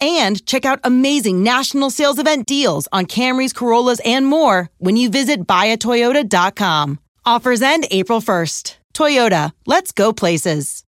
[0.00, 5.10] and check out amazing national sales event deals on Camrys, Corollas, and more when you
[5.10, 6.98] visit buyatoyota.com.
[7.24, 8.76] Offers end April 1st.
[8.94, 10.84] Toyota, let's go places.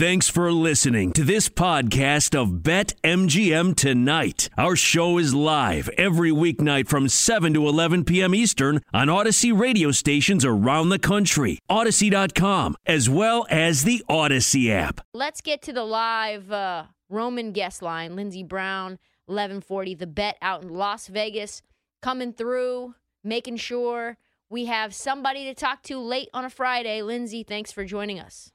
[0.00, 4.48] Thanks for listening to this podcast of Bet MGM Tonight.
[4.56, 8.34] Our show is live every weeknight from 7 to 11 p.m.
[8.34, 15.02] Eastern on Audacy radio stations around the country, Audacy.com, as well as the Audacy app.
[15.12, 18.16] Let's get to the live uh, Roman guest line.
[18.16, 18.92] Lindsey Brown,
[19.26, 21.60] 1140, the bet out in Las Vegas,
[22.00, 24.16] coming through, making sure
[24.48, 27.02] we have somebody to talk to late on a Friday.
[27.02, 28.52] Lindsey, thanks for joining us.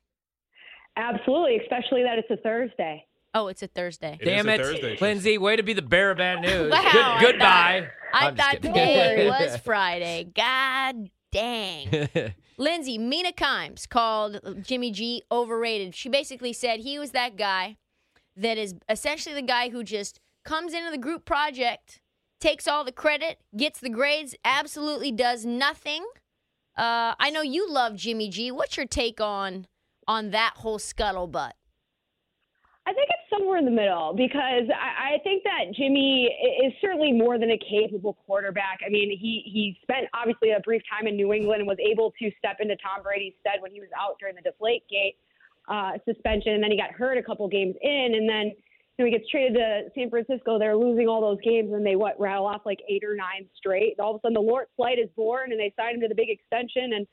[0.98, 3.06] Absolutely, especially that it's a Thursday.
[3.34, 4.18] Oh, it's a Thursday.
[4.22, 4.98] It Damn it, Thursday.
[5.02, 5.38] Lindsay!
[5.38, 6.72] Way to be the bearer of bad news.
[6.72, 7.88] Wow, Good, I goodbye.
[8.14, 8.74] I I'm thought kidding.
[8.74, 10.32] today was Friday.
[10.34, 12.08] God dang.
[12.58, 15.94] Lindsay, Mina Kimes called Jimmy G overrated.
[15.96, 17.76] She basically said he was that guy
[18.36, 22.02] that is essentially the guy who just comes into the group project,
[22.40, 26.06] takes all the credit, gets the grades, absolutely does nothing.
[26.78, 28.52] Uh, I know you love Jimmy G.
[28.52, 29.68] What's your take on
[30.08, 31.54] on that whole scuttlebutt?
[32.88, 36.30] I think it's somewhere in the middle because I, I think that Jimmy
[36.64, 38.80] is certainly more than a capable quarterback.
[38.86, 42.14] I mean, he he spent obviously a brief time in New England and was able
[42.22, 45.16] to step into Tom Brady's stead when he was out during the Deflategate
[45.68, 48.52] uh, suspension, and then he got hurt a couple games in, and then
[48.98, 50.60] you know he gets traded to San Francisco.
[50.60, 54.00] They're losing all those games, and they what rattle off like eight or nine straight.
[54.00, 56.16] All of a sudden, the Lord Flight is born, and they sign him to the
[56.16, 57.08] big extension, and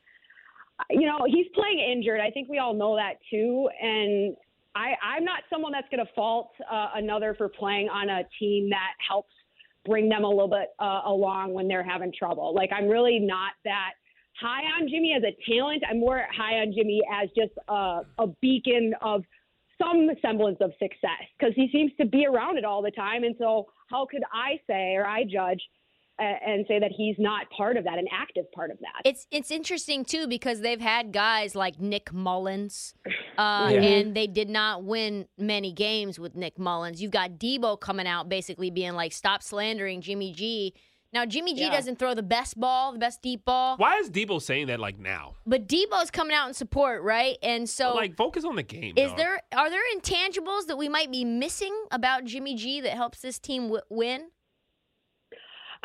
[0.91, 2.21] you know he's playing injured.
[2.21, 4.37] I think we all know that too, and
[4.75, 8.71] I, I'm not someone that's going to fault uh, another for playing on a team
[8.71, 9.33] that helps
[9.85, 12.55] bring them a little bit uh, along when they're having trouble.
[12.55, 13.93] Like I'm really not that
[14.41, 15.83] high on Jimmy as a talent.
[15.89, 19.25] I'm more high on Jimmy as just a, a beacon of
[19.81, 23.25] some semblance of success because he seems to be around it all the time.
[23.25, 25.61] And so how could I say or I judge
[26.19, 29.09] uh, and say that he's not part of that, an active part of that?
[29.09, 32.95] It's it's interesting too because they've had guys like Nick Mullens,
[33.39, 33.81] uh, Yeah.
[33.81, 37.03] and they did not win many games with Nick Mullens.
[37.03, 40.75] You've got Deebo coming out basically being like, "Stop slandering Jimmy G."
[41.13, 41.71] Now Jimmy G Yeah.
[41.71, 44.99] doesn't throw the best ball, the best deep ball, Why is Deebo saying that like
[44.99, 45.35] now?
[45.47, 47.37] but Deebo's coming out in support, right?
[47.43, 48.95] And so, like focus on the game.
[48.97, 49.19] is dog.
[49.19, 53.39] there are there intangibles that we might be missing about Jimmy G that helps this
[53.39, 54.31] team w- win?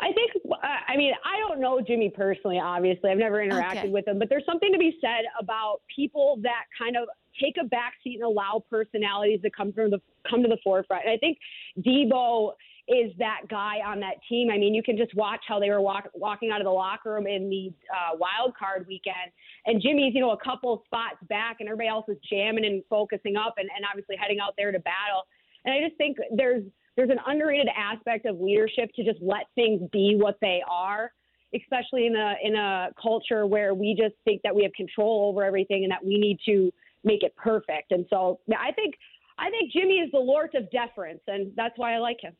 [0.00, 0.56] I think, uh,
[0.86, 3.10] I mean, I don't know Jimmy personally, obviously.
[3.10, 3.88] I've never interacted Okay.
[3.88, 7.08] with him, but there's something to be said about people that kind of
[7.42, 10.00] take a backseat and allow personalities to come from the
[10.30, 11.04] come to the forefront.
[11.04, 11.38] And I think
[11.80, 12.52] Deebo
[12.88, 14.50] is that guy on that team.
[14.50, 17.12] I mean, you can just watch how they were walk, walking out of the locker
[17.12, 19.30] room in the uh, wild card weekend,
[19.66, 23.36] and Jimmy's, you know, a couple spots back, and everybody else is jamming and focusing
[23.36, 25.26] up, and, and obviously heading out there to battle.
[25.64, 26.64] And I just think there's
[26.96, 31.12] there's an underrated aspect of leadership to just let things be what they are,
[31.54, 35.44] especially in a in a culture where we just think that we have control over
[35.44, 36.72] everything and that we need to
[37.04, 37.92] make it perfect.
[37.92, 38.94] And so I think
[39.38, 42.34] I think Jimmy is the Lord of deference, and that's why I like him.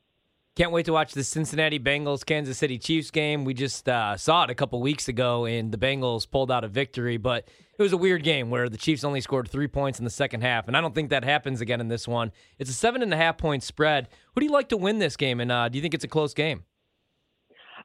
[0.58, 3.44] Can't wait to watch the Cincinnati Bengals Kansas City Chiefs game.
[3.44, 6.69] We just uh, saw it a couple weeks ago, and the Bengals pulled out a
[6.69, 7.46] victory, but
[7.78, 10.40] it was a weird game where the Chiefs only scored three points in the second
[10.40, 12.32] half, and I don't think that happens again in this one.
[12.58, 14.08] It's a seven and a half point spread.
[14.34, 16.08] Who do you like to win this game, and uh, do you think it's a
[16.08, 16.64] close game?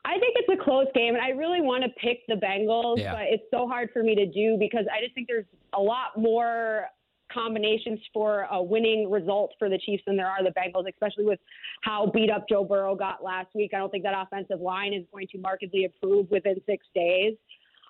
[0.04, 3.14] I think it's a close game, and I really want to pick the Bengals, Yeah.
[3.14, 6.18] but it's so hard for me to do because I just think there's a lot
[6.18, 6.88] more
[7.34, 11.40] combinations for a winning result for the Chiefs than there are the Bengals, especially with
[11.82, 13.72] how beat up Joe Burrow got last week.
[13.74, 17.34] I don't think that offensive line is going to markedly improve within six days.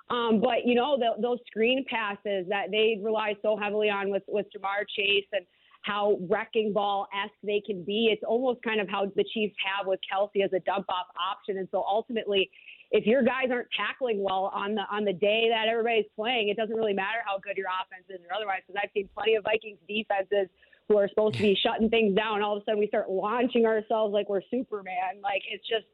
[0.10, 4.24] Um, but you know the, those screen passes that they rely so heavily on with
[4.28, 5.46] with Ja'Marr Chase and
[5.84, 8.10] how wrecking ball esque they can be.
[8.12, 11.58] It's almost kind of how the Chiefs have with Kelce as a dump off option.
[11.58, 12.50] And so ultimately,
[12.94, 16.58] if your guys aren't tackling well on the on the day that everybody's playing, it
[16.58, 18.62] doesn't really matter how good your offense is or otherwise.
[18.66, 20.48] Because I've seen plenty of Vikings defenses
[20.88, 22.44] who are supposed to be shutting things down.
[22.44, 25.20] All of a sudden, we start launching ourselves like we're Superman.
[25.24, 25.90] Like it's just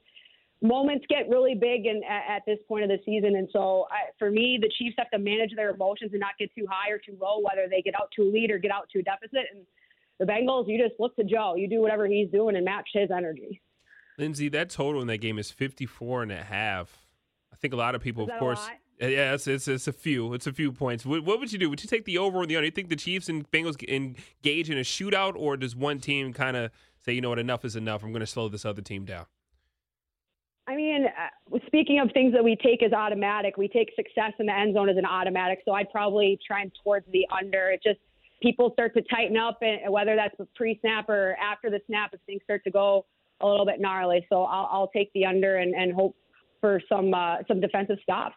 [0.61, 3.37] moments get really big and at, at this point of the season.
[3.37, 6.51] And so I, for me, the Chiefs have to manage their emotions and not get
[6.53, 8.89] too high or too low, whether they get out to a lead or get out
[8.91, 9.47] to a deficit.
[9.55, 9.63] And
[10.19, 11.55] the Bengals, you just look to Joe.
[11.55, 13.61] You do whatever he's doing and match his energy.
[14.19, 17.07] Lindsay, that total in that game is 54 and a half.
[17.51, 18.67] I think a lot of people, of course.
[18.67, 20.33] Uh, Yeah, it's, it's it's a few.
[20.33, 21.05] It's a few points.
[21.05, 21.69] What, what would you do?
[21.69, 22.63] Would you take the over or the under?
[22.63, 26.33] Do You think the Chiefs and Bengals engage in a shootout, or does one team
[26.33, 28.03] kind of say, you know what, enough is enough.
[28.03, 29.25] I'm going to slow this other team down.
[30.67, 34.45] I mean, uh, speaking of things that we take as automatic, we take success in
[34.45, 35.61] the end zone as an automatic.
[35.65, 37.69] So I'd probably trend towards the under.
[37.69, 37.99] It just
[38.41, 42.41] people start to tighten up, and whether that's pre-snap or after the snap, if things
[42.43, 43.05] start to go
[43.41, 44.25] a little bit gnarly.
[44.29, 46.15] So I'll, I'll take the under and, and hope
[46.61, 48.35] for some uh, some defensive stops.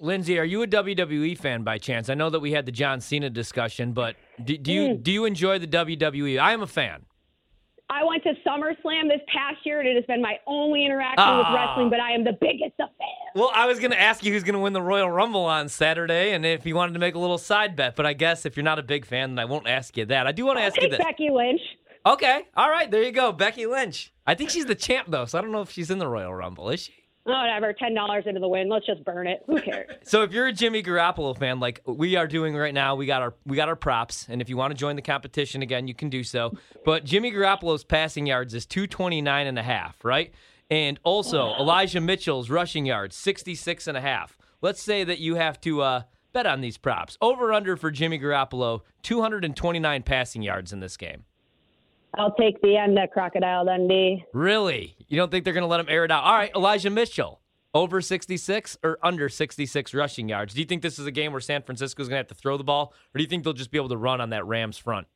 [0.00, 2.10] Lindsay, are you a WWE fan by chance?
[2.10, 5.24] I know that we had the John Cena discussion, but do, do you do you
[5.24, 6.38] enjoy the WWE?
[6.40, 7.04] I am a fan.
[7.90, 11.46] I went to SummerSlam this past year, and it has been my only interaction with
[11.46, 11.54] Ah.
[11.54, 11.90] wrestling.
[11.90, 13.34] But I am the biggest of fans.
[13.36, 15.68] Well, I was going to ask you who's going to win the Royal Rumble on
[15.68, 17.94] Saturday, and if you wanted to make a little side bet.
[17.94, 20.26] But I guess if you're not a big fan, then I won't ask you that.
[20.26, 20.98] I do want to ask you this.
[20.98, 21.60] Becky Lynch.
[22.06, 24.12] Okay, all right, there you go, Becky Lynch.
[24.26, 26.34] I think she's the champ though, so I don't know if she's in the Royal
[26.34, 26.92] Rumble, is she?
[27.24, 27.72] Whatever.
[27.72, 28.68] Ten dollars into the win.
[28.68, 29.42] Let's just burn it.
[29.46, 29.90] Who cares?
[30.02, 33.22] So if you're a Jimmy Garoppolo fan, like we are doing right now, we got
[33.22, 35.94] our we got our props, and if you want to join the competition again, you
[35.94, 36.52] can do so.
[36.84, 40.34] But Jimmy Garoppolo's passing yards is 229 and a half, right?
[40.70, 44.36] And also Elijah Mitchell's rushing yards 66 and a half.
[44.60, 46.02] Let's say that you have to uh,
[46.34, 47.16] bet on these props.
[47.22, 51.24] Over under for Jimmy Garoppolo, 229 passing yards in this game.
[52.18, 54.24] I'll take the end at Crocodile Dundee.
[54.32, 54.94] Really?
[55.08, 56.24] You don't think they're going to let him air it out?
[56.24, 57.40] All right, Elijah Mitchell,
[57.72, 60.54] over 66 or under 66 rushing yards.
[60.54, 62.34] Do you think this is a game where San Francisco is going to have to
[62.34, 64.46] throw the ball, or do you think they'll just be able to run on that
[64.46, 65.06] Rams front?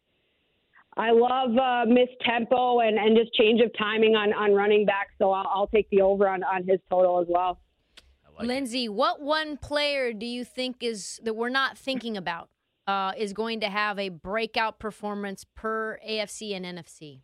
[0.97, 5.11] I love uh, miss tempo and, and just change of timing on, on running back.
[5.19, 7.61] So I'll, I'll take the over on, on his total as well.
[8.41, 12.49] Lindsay, what one player do you think is that we're not thinking about
[12.88, 17.20] uh, is going to have a breakout performance per AFC and NFC?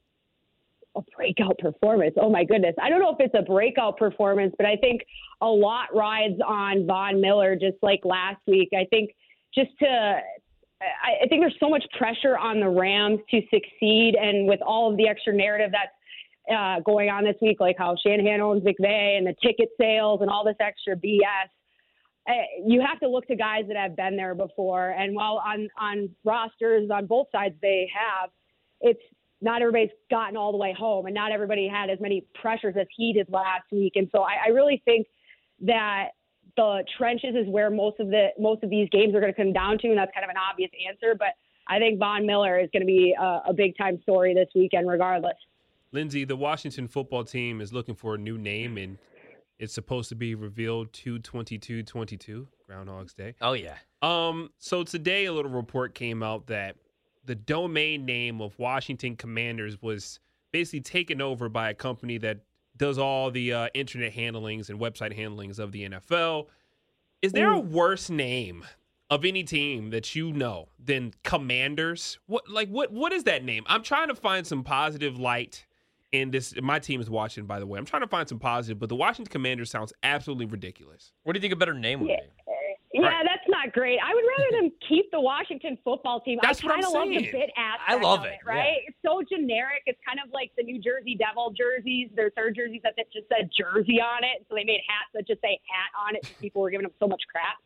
[0.94, 2.14] A breakout performance.
[2.20, 2.74] Oh my goodness.
[2.80, 5.00] I don't know if it's a breakout performance, but I think
[5.40, 8.68] a lot rides on Von Miller just like last week.
[8.72, 9.10] I think
[9.52, 10.20] just to
[10.80, 14.98] I think there's so much pressure on the Rams to succeed, and with all of
[14.98, 19.26] the extra narrative that's uh, going on this week, like how Shanahan owns McVay and
[19.26, 21.48] the ticket sales and all this extra BS,
[22.26, 22.32] Eh,
[22.64, 24.90] you have to look to guys that have been there before.
[24.90, 28.30] And while on on rosters on both sides they have,
[28.80, 29.00] it's
[29.42, 32.86] not everybody's gotten all the way home, and not everybody had as many pressures as
[32.96, 33.92] he did last week.
[33.96, 35.06] And so I, I really think
[35.60, 36.10] that
[36.56, 39.52] the trenches is where most of the most of these games are going to come
[39.52, 41.14] down to, and that's kind of an obvious answer.
[41.18, 41.34] But
[41.68, 44.88] I think Von Miller is going to be a, a big time story this weekend,
[44.88, 45.36] regardless.
[45.92, 48.96] Lindsay, the Washington football team is looking for a new name, and
[49.64, 53.34] it's supposed to be revealed 22222, Groundhog's Day.
[53.40, 53.74] Oh, yeah.
[54.02, 56.76] Um, so today a little report came out that
[57.24, 60.20] the domain name of Washington Commanders was
[60.52, 62.38] basically taken over by a company that
[62.76, 66.46] does all the uh, internet handlings and website handlings of the NFL.
[67.22, 68.64] Is there a worse name
[69.10, 72.18] of any team that you know than Commanders?
[72.26, 73.64] What like what what is that name?
[73.66, 75.64] I'm trying to find some positive light
[76.22, 76.54] in this.
[76.60, 77.78] My team is watching, by the way.
[77.78, 81.12] I'm trying to find some positive, but the Washington Commanders sounds absolutely ridiculous.
[81.24, 82.20] What do you think a better name would Yeah.
[82.20, 82.52] be?
[82.96, 83.24] Yeah, Right.
[83.26, 83.98] that's not great.
[83.98, 86.38] I would rather them keep the Washington football team.
[86.40, 87.32] That's I what I'm kind of love the saying.
[87.32, 87.90] bit aspect.
[87.90, 88.82] I love of it, right?
[88.86, 89.82] It's so generic.
[89.86, 92.10] It's kind of like the New Jersey Devil jerseys.
[92.14, 95.40] Their third jerseys that just said Jersey on it, so they made hats that just
[95.42, 96.22] say hat on it.
[96.22, 97.56] because People were giving them so much crap.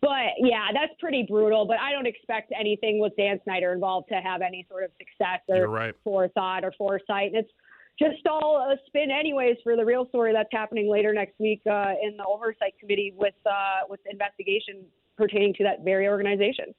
[0.00, 1.64] But yeah, that's pretty brutal.
[1.64, 5.40] But I don't expect anything with Dan Snyder involved to have any sort of success
[5.48, 5.94] or You're right.
[6.04, 7.28] forethought or foresight.
[7.34, 7.50] And it's
[7.98, 11.92] just all a spin, anyways, for the real story that's happening later next week uh,
[12.02, 14.84] in the oversight committee with uh, with investigation
[15.16, 16.74] pertaining to that very organization.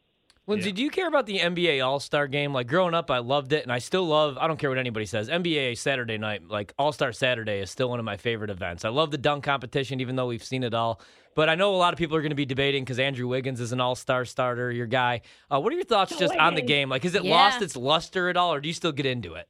[0.45, 0.75] Lindsay, Yeah.
[0.75, 2.51] do you care about the NBA All Star game?
[2.53, 4.37] Like growing up, I loved it, and I still love.
[4.37, 5.29] I don't care what anybody says.
[5.29, 8.83] NBA Saturday night, like All Star Saturday, is still one of my favorite events.
[8.83, 10.99] I love the dunk competition, even though we've seen it all.
[11.35, 13.61] But I know a lot of people are going to be debating because Andrew Wiggins
[13.61, 15.21] is an All Star starter, your guy.
[15.49, 16.89] Uh, what are your thoughts just on the game?
[16.89, 17.31] Like, has it Yeah.
[17.31, 19.47] lost its luster at all, or do you still get into it?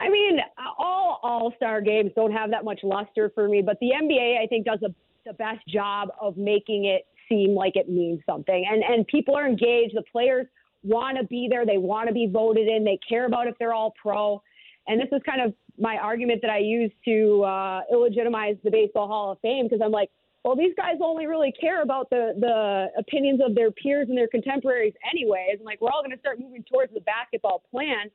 [0.00, 0.38] I mean,
[0.78, 4.46] all All Star games don't have that much luster for me, but the NBA I
[4.46, 4.94] think does a,
[5.26, 9.46] the best job of making it seem like it means something, and and people are
[9.46, 9.94] engaged.
[9.94, 10.46] The players
[10.82, 11.66] want to be there.
[11.66, 12.84] They want to be voted in.
[12.84, 14.42] They care about if they're all pro.
[14.86, 19.06] And this is kind of my argument that I use to uh, illegitimize the Baseball
[19.06, 20.10] Hall of Fame because I'm like,
[20.44, 24.28] well, these guys only really care about the the opinions of their peers and their
[24.28, 25.56] contemporaries, anyways.
[25.58, 28.10] And like, we're all going to start moving towards the basketball plan.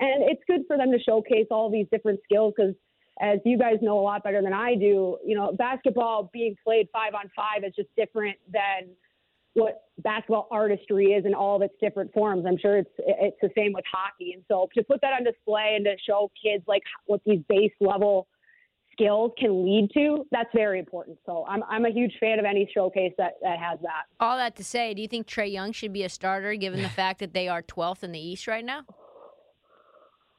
[0.00, 2.74] And it's good for them to showcase all these different skills because,
[3.20, 6.88] as you guys know a lot better than I do, you know, basketball being played
[6.92, 8.88] five on five is just different than
[9.54, 12.44] what basketball artistry is in all of its different forms.
[12.46, 14.32] I'm sure it's it's the same with hockey.
[14.32, 17.72] And so to put that on display and to show kids like what these base
[17.80, 18.28] level
[18.92, 21.18] skills can lead to, that's very important.
[21.26, 24.04] So I'm I'm a huge fan of any showcase that that has that.
[24.20, 26.88] All that to say, do you think Trae Young should be a starter given the
[27.00, 28.84] fact that they are 12th in the East right now?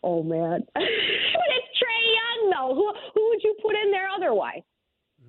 [0.04, 2.76] Oh man, but it's Trae Young though.
[2.76, 4.62] Who who would you put in there otherwise?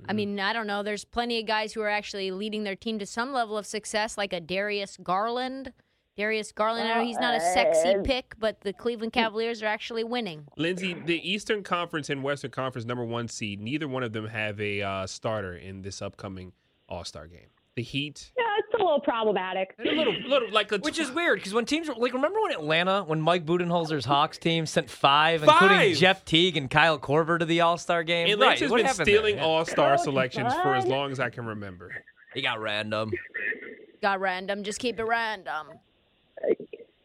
[0.09, 0.83] I mean, I don't know.
[0.83, 4.19] There's plenty of guys who are actually leading their team to some level of success,
[4.19, 5.73] like a Darius Garland.
[6.17, 9.67] Darius Garland, I know he's not a sexy Uh, pick, but the Cleveland Cavaliers are
[9.67, 10.47] actually winning.
[10.59, 14.61] Lindsay, the Eastern Conference and Western Conference number one seed, neither one of them have
[14.61, 16.53] a uh, starter in this upcoming
[16.89, 17.49] All Star game.
[17.75, 19.75] The Heat, Yeah, it's a little problematic.
[19.79, 22.53] and a little, little like a Which is weird because when teams like remember when
[22.53, 27.47] Atlanta, when Mike Budenholzer's Hawks team sent five, including Jeff Teague and Kyle Korver to
[27.47, 28.29] the All Star game.
[28.31, 31.91] Atlanta's right, been stealing All Star Coach selections for as long as I can remember.
[32.35, 33.11] He got random.
[34.03, 34.65] Got random.
[34.65, 35.69] Just keep it random.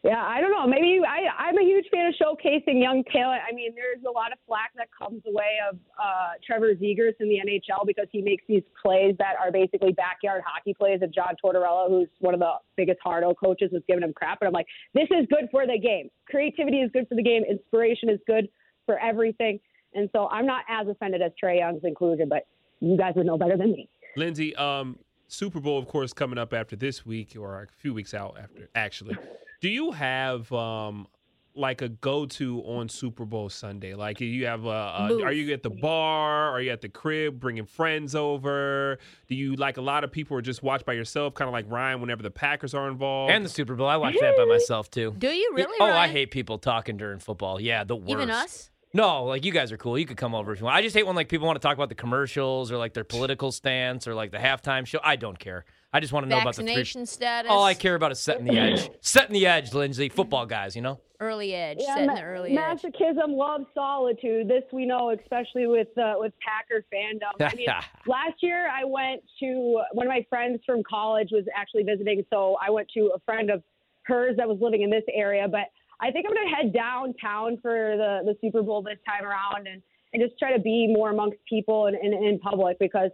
[0.08, 0.66] Yeah, I don't know.
[0.66, 3.42] Maybe I, I'm a huge fan of showcasing young talent.
[3.46, 7.28] I mean, there's a lot of flack that comes away of uh, Trevor Zegras in
[7.28, 11.00] the NHL because he makes these plays that are basically backyard hockey plays.
[11.02, 14.40] And John Tortorella, who's one of the biggest hardo coaches, was giving him crap.
[14.40, 16.08] But I'm like, this is good for the game.
[16.26, 17.42] Creativity is good for the game.
[17.44, 18.48] Inspiration is good
[18.86, 19.60] for everything.
[19.92, 22.46] And so I'm not as offended as Trae Young's inclusion, but
[22.80, 23.90] you guys would know better than me.
[24.16, 28.14] Lindsay, um, Super Bowl, of course, coming up after this week or a few weeks
[28.14, 28.70] out after.
[28.74, 29.18] Actually,
[29.60, 31.06] do you have um,
[31.54, 33.94] like a go-to on Super Bowl Sunday?
[33.94, 36.50] Like, you have a, a are you at the bar?
[36.50, 38.98] Are you at the crib bringing friends over?
[39.26, 41.66] Do you like a lot of people or just watch by yourself, kind of like
[41.68, 43.32] Ryan whenever the Packers are involved?
[43.32, 43.88] And the Super Bowl.
[43.88, 45.14] I watch that by myself too.
[45.18, 45.76] Do you really?
[45.80, 47.60] Oh, I hate people talking during football.
[47.60, 48.10] Yeah, the worst.
[48.10, 48.70] Even us?
[48.94, 49.98] No, like you guys are cool.
[49.98, 50.76] You could come over if you want.
[50.76, 53.04] I just hate when like people want to talk about the commercials or like their
[53.04, 54.98] political stance or like the halftime show.
[55.02, 55.64] I don't care.
[55.92, 56.66] I just want to know about the three.
[56.74, 57.50] Vaccination status.
[57.50, 58.90] All I care about is setting the edge.
[59.00, 60.08] setting the edge, Lindsay.
[60.10, 61.00] Football guys, you know.
[61.18, 61.78] Early edge.
[61.80, 62.82] Yeah, setting ma- the early edge.
[62.82, 64.48] masochism loves solitude.
[64.48, 67.32] This we know, especially with uh, with Packer fandom.
[67.40, 67.68] I mean,
[68.06, 72.56] last year I went to one of my friends from college was actually visiting, so
[72.64, 73.62] I went to a friend of
[74.02, 75.48] hers that was living in this area.
[75.48, 79.24] But I think I'm going to head downtown for the the Super Bowl this time
[79.24, 83.10] around and and just try to be more amongst people and in, in public because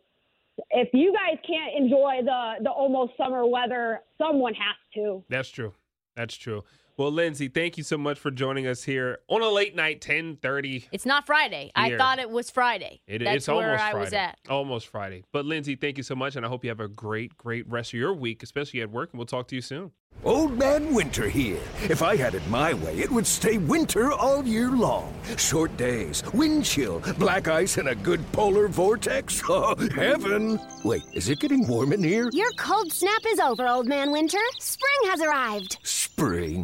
[0.70, 5.24] if you guys can't enjoy the the almost summer weather, someone has to.
[5.28, 5.72] That's true.
[6.16, 6.62] That's true.
[6.96, 10.36] Well, Lindsay, thank you so much for joining us here on a late night, ten
[10.36, 10.86] thirty.
[10.92, 11.72] It's not Friday.
[11.74, 13.00] I thought it was Friday.
[13.08, 14.04] It, That's it's where almost I Friday.
[14.04, 14.38] was at.
[14.48, 15.24] Almost Friday.
[15.32, 17.92] But Lindsay, thank you so much, and I hope you have a great, great rest
[17.94, 19.10] of your week, especially at work.
[19.12, 19.90] And we'll talk to you soon.
[20.22, 21.58] Old Man Winter here.
[21.82, 25.12] If I had it my way, it would stay winter all year long.
[25.36, 29.42] Short days, wind chill, black ice, and a good polar vortex.
[29.56, 30.60] Oh, heaven!
[30.84, 32.30] Wait, is it getting warm in here?
[32.32, 34.38] Your cold snap is over, Old Man Winter.
[34.60, 35.78] Spring has arrived.
[35.82, 36.63] Spring.